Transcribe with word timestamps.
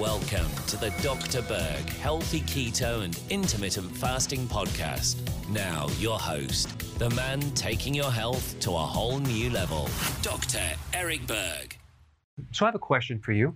Welcome 0.00 0.48
to 0.68 0.78
the 0.78 0.88
Dr. 1.02 1.42
Berg 1.42 1.86
Healthy 1.90 2.40
Keto 2.40 3.04
and 3.04 3.20
Intermittent 3.28 3.94
Fasting 3.94 4.46
Podcast. 4.46 5.18
Now, 5.50 5.88
your 5.98 6.18
host, 6.18 6.98
the 6.98 7.10
man 7.10 7.42
taking 7.50 7.94
your 7.94 8.10
health 8.10 8.58
to 8.60 8.70
a 8.70 8.78
whole 8.78 9.18
new 9.18 9.50
level, 9.50 9.90
Dr. 10.22 10.62
Eric 10.94 11.26
Berg. 11.26 11.76
So, 12.50 12.64
I 12.64 12.68
have 12.68 12.74
a 12.74 12.78
question 12.78 13.18
for 13.18 13.32
you. 13.32 13.54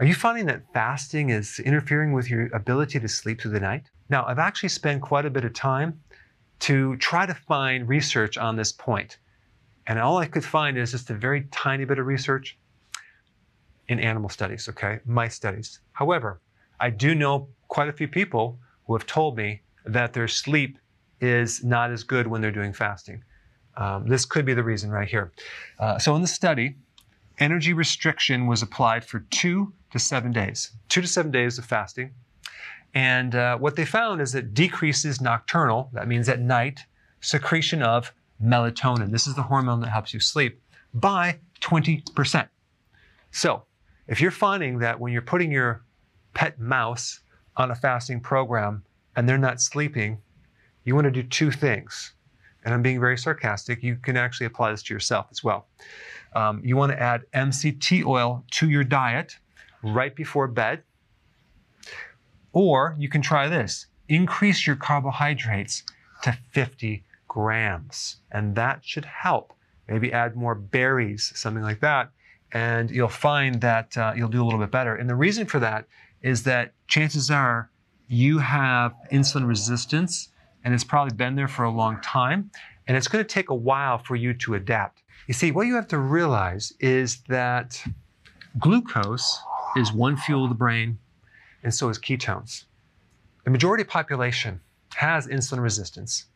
Are 0.00 0.06
you 0.06 0.14
finding 0.14 0.46
that 0.46 0.62
fasting 0.72 1.28
is 1.28 1.60
interfering 1.60 2.14
with 2.14 2.30
your 2.30 2.46
ability 2.54 2.98
to 2.98 3.08
sleep 3.08 3.42
through 3.42 3.50
the 3.50 3.60
night? 3.60 3.90
Now, 4.08 4.24
I've 4.24 4.38
actually 4.38 4.70
spent 4.70 5.02
quite 5.02 5.26
a 5.26 5.30
bit 5.30 5.44
of 5.44 5.52
time 5.52 6.00
to 6.60 6.96
try 6.96 7.26
to 7.26 7.34
find 7.34 7.86
research 7.86 8.38
on 8.38 8.56
this 8.56 8.72
point. 8.72 9.18
And 9.86 9.98
all 9.98 10.16
I 10.16 10.26
could 10.26 10.44
find 10.44 10.78
is 10.78 10.92
just 10.92 11.10
a 11.10 11.14
very 11.14 11.48
tiny 11.50 11.84
bit 11.84 11.98
of 11.98 12.06
research 12.06 12.56
in 13.92 14.00
animal 14.00 14.28
studies, 14.28 14.68
okay, 14.68 15.00
mice 15.04 15.34
studies. 15.34 15.80
However, 15.92 16.40
I 16.80 16.90
do 16.90 17.14
know 17.14 17.48
quite 17.68 17.88
a 17.88 17.92
few 17.92 18.08
people 18.08 18.58
who 18.86 18.94
have 18.94 19.06
told 19.06 19.36
me 19.36 19.62
that 19.84 20.12
their 20.12 20.28
sleep 20.28 20.78
is 21.20 21.62
not 21.62 21.90
as 21.90 22.02
good 22.02 22.26
when 22.26 22.40
they're 22.40 22.50
doing 22.50 22.72
fasting. 22.72 23.22
Um, 23.76 24.06
this 24.06 24.24
could 24.24 24.44
be 24.44 24.54
the 24.54 24.62
reason 24.62 24.90
right 24.90 25.08
here. 25.08 25.32
Uh, 25.78 25.98
so, 25.98 26.14
in 26.16 26.22
the 26.22 26.28
study, 26.28 26.76
energy 27.38 27.72
restriction 27.72 28.46
was 28.46 28.62
applied 28.62 29.04
for 29.04 29.20
two 29.30 29.72
to 29.92 29.98
seven 29.98 30.32
days, 30.32 30.72
two 30.88 31.00
to 31.00 31.06
seven 31.06 31.30
days 31.30 31.58
of 31.58 31.64
fasting. 31.64 32.10
And 32.94 33.34
uh, 33.34 33.56
what 33.56 33.76
they 33.76 33.86
found 33.86 34.20
is 34.20 34.34
it 34.34 34.52
decreases 34.52 35.20
nocturnal, 35.20 35.88
that 35.92 36.08
means 36.08 36.28
at 36.28 36.40
night, 36.40 36.80
secretion 37.20 37.82
of 37.82 38.12
melatonin. 38.42 39.10
This 39.10 39.26
is 39.26 39.34
the 39.34 39.42
hormone 39.42 39.80
that 39.80 39.88
helps 39.88 40.12
you 40.12 40.20
sleep 40.20 40.60
by 40.92 41.38
20%. 41.60 42.48
So, 43.30 43.62
if 44.06 44.20
you're 44.20 44.30
finding 44.30 44.78
that 44.78 44.98
when 44.98 45.12
you're 45.12 45.22
putting 45.22 45.50
your 45.50 45.82
pet 46.34 46.58
mouse 46.58 47.20
on 47.56 47.70
a 47.70 47.74
fasting 47.74 48.20
program 48.20 48.82
and 49.16 49.28
they're 49.28 49.38
not 49.38 49.60
sleeping, 49.60 50.18
you 50.84 50.94
want 50.94 51.04
to 51.04 51.10
do 51.10 51.22
two 51.22 51.50
things. 51.50 52.14
And 52.64 52.72
I'm 52.72 52.82
being 52.82 53.00
very 53.00 53.18
sarcastic. 53.18 53.82
You 53.82 53.96
can 53.96 54.16
actually 54.16 54.46
apply 54.46 54.70
this 54.70 54.82
to 54.84 54.94
yourself 54.94 55.26
as 55.30 55.42
well. 55.42 55.66
Um, 56.34 56.62
you 56.64 56.76
want 56.76 56.92
to 56.92 57.00
add 57.00 57.24
MCT 57.34 58.04
oil 58.04 58.44
to 58.52 58.70
your 58.70 58.84
diet 58.84 59.36
right 59.82 60.14
before 60.14 60.46
bed. 60.46 60.82
Or 62.52 62.96
you 62.98 63.08
can 63.08 63.22
try 63.22 63.48
this 63.48 63.86
increase 64.08 64.66
your 64.66 64.76
carbohydrates 64.76 65.84
to 66.22 66.36
50 66.50 67.02
grams, 67.28 68.16
and 68.30 68.54
that 68.56 68.84
should 68.84 69.06
help. 69.06 69.54
Maybe 69.88 70.12
add 70.12 70.36
more 70.36 70.54
berries, 70.54 71.32
something 71.34 71.62
like 71.62 71.80
that, 71.80 72.10
and 72.52 72.90
you'll 72.90 73.08
find 73.08 73.60
that 73.60 73.96
uh, 73.96 74.12
you'll 74.14 74.28
do 74.28 74.42
a 74.42 74.44
little 74.44 74.60
bit 74.60 74.70
better. 74.70 74.94
And 74.96 75.08
the 75.08 75.14
reason 75.14 75.46
for 75.46 75.58
that 75.60 75.86
is 76.22 76.42
that 76.44 76.74
chances 76.86 77.30
are 77.30 77.70
you 78.08 78.38
have 78.38 78.94
insulin 79.10 79.46
resistance, 79.46 80.28
and 80.64 80.74
it's 80.74 80.84
probably 80.84 81.16
been 81.16 81.34
there 81.34 81.48
for 81.48 81.64
a 81.64 81.70
long 81.70 82.00
time, 82.02 82.50
and 82.86 82.96
it's 82.96 83.08
going 83.08 83.24
to 83.24 83.28
take 83.28 83.50
a 83.50 83.54
while 83.54 83.98
for 83.98 84.16
you 84.16 84.34
to 84.34 84.54
adapt. 84.54 85.02
You 85.26 85.34
see, 85.34 85.50
what 85.50 85.66
you 85.66 85.74
have 85.76 85.88
to 85.88 85.98
realize 85.98 86.72
is 86.78 87.22
that 87.28 87.82
glucose 88.58 89.40
is 89.76 89.92
one 89.92 90.16
fuel 90.16 90.44
of 90.44 90.50
the 90.50 90.54
brain, 90.56 90.98
and 91.62 91.72
so 91.72 91.88
is 91.88 91.98
ketones. 91.98 92.64
The 93.44 93.50
majority 93.50 93.82
of 93.82 93.88
population 93.88 94.60
has 94.94 95.26
insulin 95.26 95.62
resistance, 95.62 96.26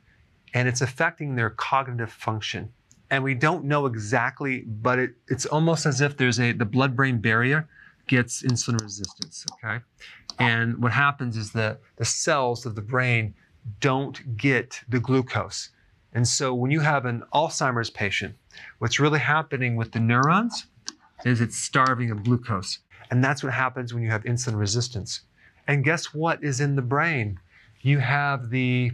and 0.54 0.66
it's 0.66 0.80
affecting 0.80 1.34
their 1.34 1.50
cognitive 1.50 2.10
function 2.10 2.72
and 3.10 3.22
we 3.22 3.34
don't 3.34 3.64
know 3.64 3.86
exactly, 3.86 4.60
but 4.66 4.98
it, 4.98 5.10
it's 5.28 5.46
almost 5.46 5.86
as 5.86 6.00
if 6.00 6.16
there's 6.16 6.40
a 6.40 6.52
the 6.52 6.64
blood-brain 6.64 7.20
barrier 7.20 7.68
gets 8.06 8.42
insulin 8.42 8.80
resistance. 8.80 9.44
Okay, 9.54 9.82
and 10.38 10.82
what 10.82 10.92
happens 10.92 11.36
is 11.36 11.52
that 11.52 11.80
the 11.96 12.04
cells 12.04 12.66
of 12.66 12.74
the 12.74 12.82
brain 12.82 13.34
don't 13.80 14.36
get 14.36 14.80
the 14.88 15.00
glucose, 15.00 15.70
and 16.12 16.26
so 16.26 16.54
when 16.54 16.70
you 16.70 16.80
have 16.80 17.04
an 17.04 17.22
Alzheimer's 17.32 17.90
patient, 17.90 18.34
what's 18.78 19.00
really 19.00 19.20
happening 19.20 19.76
with 19.76 19.92
the 19.92 20.00
neurons 20.00 20.66
is 21.24 21.40
it's 21.40 21.56
starving 21.58 22.10
of 22.10 22.24
glucose, 22.24 22.78
and 23.10 23.22
that's 23.22 23.42
what 23.42 23.52
happens 23.52 23.92
when 23.92 24.02
you 24.02 24.10
have 24.10 24.24
insulin 24.24 24.58
resistance. 24.58 25.22
And 25.68 25.82
guess 25.82 26.14
what 26.14 26.44
is 26.44 26.60
in 26.60 26.76
the 26.76 26.82
brain? 26.82 27.40
You 27.80 27.98
have 27.98 28.50
the 28.50 28.92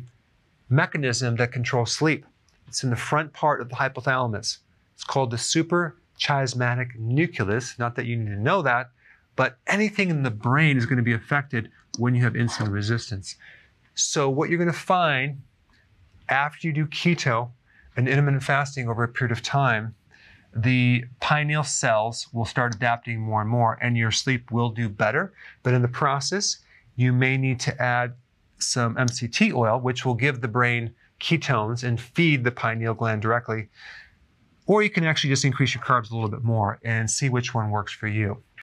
mechanism 0.71 1.37
that 1.37 1.53
controls 1.53 1.93
sleep. 1.93 2.25
It's 2.73 2.83
in 2.83 2.89
the 2.89 2.97
front 2.97 3.35
part 3.35 3.61
of 3.61 3.69
the 3.69 3.75
hypothalamus. 3.75 4.57
It's 4.95 5.05
called 5.05 5.31
the 5.31 5.37
suprachiasmatic 5.37 6.97
nucleus. 6.97 7.79
Not 7.79 7.97
that 7.97 8.07
you 8.07 8.17
need 8.17 8.31
to 8.31 8.41
know 8.41 8.63
that, 8.63 8.89
but 9.37 9.59
anything 9.67 10.09
in 10.09 10.23
the 10.23 10.31
brain 10.31 10.79
is 10.79 10.87
going 10.87 10.97
to 10.97 11.03
be 11.03 11.13
affected 11.13 11.71
when 11.99 12.15
you 12.15 12.23
have 12.23 12.33
insulin 12.33 12.73
resistance. 12.73 13.37
So, 13.95 14.31
what 14.31 14.49
you're 14.49 14.57
going 14.57 14.73
to 14.73 14.79
find 14.79 15.43
after 16.31 16.67
you 16.67 16.73
do 16.73 16.87
keto 16.87 17.51
and 17.95 18.09
intermittent 18.09 18.43
fasting 18.43 18.89
over 18.89 19.05
a 19.05 19.09
period 19.09 19.33
of 19.33 19.43
time, 19.43 19.95
the 20.57 21.05
pineal 21.21 21.65
cells 21.65 22.27
will 22.33 22.47
start 22.47 22.75
adapting 22.75 23.21
more 23.21 23.43
and 23.43 23.51
more, 23.51 23.79
and 23.83 23.99
your 23.99 24.13
sleep 24.13 24.51
will 24.51 24.71
do 24.71 24.89
better. 24.89 25.35
But 25.63 25.75
in 25.75 25.83
the 25.83 25.89
process, 25.89 26.57
you 26.97 27.13
may 27.13 27.37
need 27.37 27.61
to 27.61 27.83
add 27.83 28.15
some 28.57 28.95
MCT 28.95 29.53
oil, 29.53 29.79
which 29.79 30.07
will 30.07 30.15
give 30.15 30.41
the 30.41 30.49
brain 30.49 30.95
ketones 31.23 31.85
and 31.85 32.01
feed 32.01 32.45
the 32.45 32.51
pineal 32.51 32.95
gland 32.95 33.23
directly. 33.23 33.69
Or 34.67 34.83
you 34.83 34.91
can 34.91 35.05
actually 35.05 35.31
just 35.31 35.45
increase 35.45 35.75
your 35.75 35.83
carbs 35.83 36.11
a 36.11 36.15
little 36.15 36.29
bit 36.29 36.45
more 36.45 36.79
and 36.85 37.11
see 37.11 37.29
which 37.29 37.55
one 37.55 37.71
works 37.71 37.93
for 37.93 38.09
you. 38.09 38.43